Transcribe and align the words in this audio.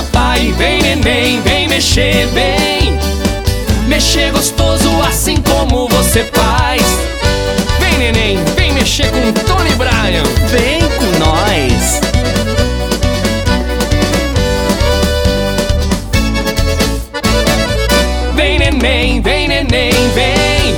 papai. 0.00 0.52
Vem 0.56 0.82
neném, 0.82 1.40
vem 1.42 1.68
mexer, 1.68 2.26
vem 2.28 2.98
Mexer 3.86 4.30
gostoso 4.30 4.88
assim 5.06 5.36
como 5.42 5.88
você 5.88 6.24
faz. 6.32 6.82
Vem 7.78 7.98
neném, 7.98 8.38
vem 8.56 8.72
mexer 8.72 9.10
com 9.10 9.32
Tony 9.32 9.74
Bryan. 9.74 10.22
Vem 10.48 10.80
com 10.80 11.18
nós. 11.18 12.00
Vem 18.34 18.58
neném, 18.58 19.20
vem 19.20 19.48
neném, 19.48 19.92
vem. 20.14 20.76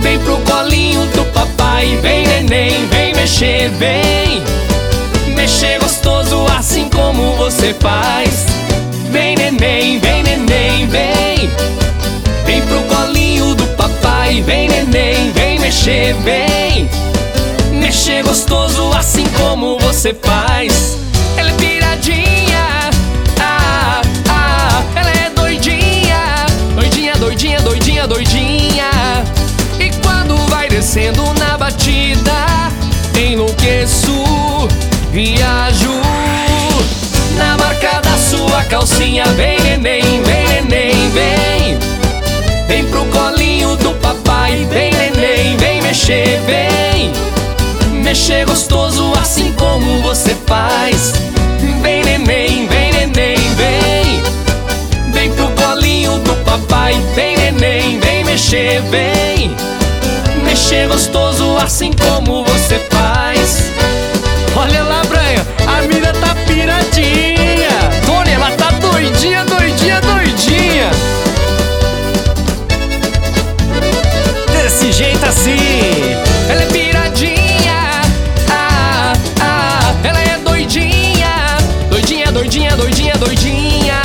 Vem 0.00 0.18
pro 0.20 0.38
colinho 0.38 1.06
do 1.08 1.24
papai. 1.26 1.98
Vem 2.02 2.26
neném, 2.26 2.86
vem 2.88 3.14
mexer, 3.14 3.68
vem 3.78 4.42
Mexer 5.34 5.78
gostoso 5.78 6.46
assim 6.56 6.88
como 6.88 7.34
você 7.36 7.74
faz 7.74 8.13
neném, 9.64 9.98
vem 9.98 10.22
neném, 10.22 10.86
vem. 10.86 11.50
Vem 12.44 12.62
pro 12.62 12.82
colinho 12.82 13.54
do 13.54 13.66
papai. 13.68 14.42
Vem 14.42 14.68
neném, 14.68 15.32
vem 15.32 15.58
mexer, 15.58 16.14
vem. 16.22 16.88
Mexer 17.72 18.22
gostoso 18.22 18.92
assim 18.92 19.24
como 19.38 19.78
você 19.78 20.14
faz. 20.14 20.98
Ela 21.36 21.50
é 21.50 21.54
piradinha 21.54 22.90
ah, 23.40 24.02
ah, 24.28 24.82
Ela 24.94 25.10
é 25.10 25.30
doidinha. 25.30 26.46
Doidinha, 26.74 27.16
doidinha, 27.16 27.60
doidinha, 27.60 28.06
doidinha. 28.06 28.90
E 29.80 29.90
quando 30.02 30.36
vai 30.48 30.68
descendo 30.68 31.22
na 31.34 31.58
batida 31.58 32.32
Enlouqueço, 33.18 34.12
viajo 35.10 36.00
Na 37.36 37.56
marca 37.58 38.00
da 38.00 38.16
sua 38.16 38.62
calcinha 38.64 39.24
Vem 39.32 39.53
papai 44.14 44.66
Vem 44.70 44.92
neném, 44.92 45.56
vem 45.56 45.82
mexer, 45.82 46.40
vem. 46.46 47.12
Mexer 48.02 48.46
gostoso 48.46 49.12
assim 49.20 49.52
como 49.52 50.02
você 50.02 50.34
faz. 50.46 51.14
Vem 51.82 52.04
neném, 52.04 52.66
vem 52.68 52.92
neném, 52.92 53.36
vem. 53.54 54.22
Vem 55.12 55.30
pro 55.32 55.48
colinho 55.50 56.18
do 56.18 56.34
papai 56.44 56.94
Vem 57.14 57.36
neném, 57.36 57.98
vem 58.00 58.24
mexer, 58.24 58.80
vem. 58.90 59.54
Mexer 60.44 60.88
gostoso 60.88 61.56
assim 61.56 61.90
como 61.92 62.44
você 62.44 62.78
faz 62.90 63.73
Assim 75.26 75.56
Ela 76.48 76.62
é 76.62 76.66
piradinha, 76.66 78.02
ah, 78.50 79.12
ah, 79.40 79.94
ela 80.04 80.20
é 80.20 80.38
doidinha, 80.38 81.56
doidinha, 81.88 82.30
doidinha, 82.30 82.76
doidinha, 82.76 83.14
doidinha. 83.14 84.02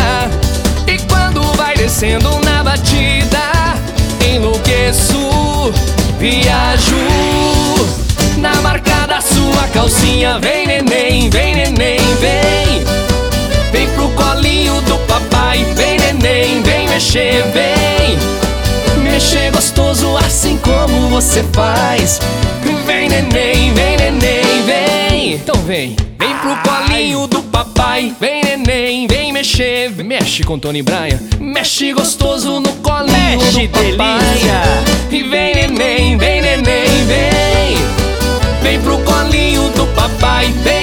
E 0.88 0.98
quando 1.10 1.42
vai 1.58 1.76
descendo 1.76 2.40
na 2.40 2.64
batida, 2.64 3.52
enlouqueço, 4.26 5.74
viajo. 6.18 6.96
Na 8.38 8.56
marca 8.62 9.06
da 9.06 9.20
sua 9.20 9.68
calcinha, 9.74 10.40
vem 10.40 10.66
neném, 10.66 11.30
vem 11.30 11.56
neném, 11.56 12.00
vem. 12.22 12.84
Vem 13.72 13.88
pro 13.90 14.10
colinho 14.12 14.82
do 14.84 14.98
papai, 15.00 15.66
vem 15.76 16.00
neném, 16.00 16.64
vem 16.64 16.88
mexer, 16.88 17.44
vem. 17.54 18.18
Mexer 19.04 19.52
gostoso 19.52 20.16
assim 20.18 20.58
como 20.58 20.79
você 21.20 21.44
faz? 21.52 22.22
Vem 22.86 23.10
neném, 23.10 23.74
vem 23.74 23.98
neném, 23.98 24.64
vem. 24.66 25.34
Então 25.34 25.56
vem, 25.64 25.94
vem 26.18 26.34
pro 26.38 26.56
colinho 26.64 27.28
do 27.28 27.44
papai. 27.44 28.16
Vem 28.22 28.42
neném, 28.42 29.06
vem 29.06 29.34
mexer. 29.34 29.92
Mexe 29.98 30.44
com 30.44 30.58
Tony 30.58 30.82
Bryan 30.82 31.20
Mexe 31.38 31.92
gostoso 31.92 32.62
no 32.62 32.72
colinho 32.76 33.38
Mexe, 33.38 33.68
do 33.68 33.98
papai. 33.98 34.20
delícia. 34.22 34.62
E 35.12 35.24
vem 35.24 35.56
neném, 35.56 36.18
vem 36.18 36.42
neném, 36.42 37.06
vem. 37.06 37.78
Vem 38.64 38.80
pro 38.80 38.98
colinho 39.00 39.70
do 39.72 39.86
papai. 39.88 40.46
Vem 40.64 40.79